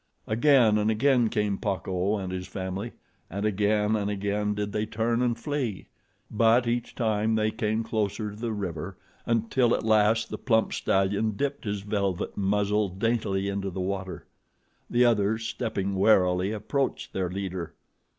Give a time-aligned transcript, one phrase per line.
[0.25, 2.93] Again and again came Pacco and his family,
[3.29, 5.89] and again and again did they turn and flee;
[6.31, 11.33] but each time they came closer to the river, until at last the plump stallion
[11.35, 14.25] dipped his velvet muzzle daintily into the water.
[14.89, 17.75] The others, stepping warily, approached their leader.